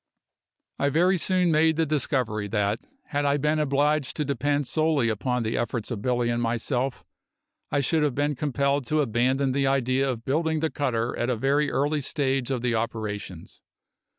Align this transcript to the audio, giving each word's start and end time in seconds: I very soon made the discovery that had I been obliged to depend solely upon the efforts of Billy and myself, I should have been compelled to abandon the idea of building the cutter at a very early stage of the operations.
I 0.79 0.89
very 0.89 1.17
soon 1.19 1.51
made 1.51 1.75
the 1.75 1.85
discovery 1.85 2.47
that 2.47 2.79
had 3.09 3.23
I 3.23 3.37
been 3.37 3.59
obliged 3.59 4.15
to 4.15 4.25
depend 4.25 4.65
solely 4.65 5.09
upon 5.09 5.43
the 5.43 5.55
efforts 5.55 5.91
of 5.91 6.01
Billy 6.01 6.29
and 6.31 6.41
myself, 6.41 7.03
I 7.69 7.81
should 7.81 8.01
have 8.01 8.15
been 8.15 8.33
compelled 8.33 8.87
to 8.87 9.01
abandon 9.01 9.51
the 9.51 9.67
idea 9.67 10.09
of 10.09 10.25
building 10.25 10.59
the 10.59 10.71
cutter 10.71 11.15
at 11.19 11.29
a 11.29 11.35
very 11.35 11.69
early 11.69 12.01
stage 12.01 12.49
of 12.49 12.63
the 12.63 12.73
operations. 12.73 13.61